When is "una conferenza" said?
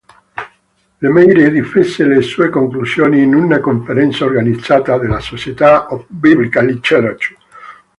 3.35-4.25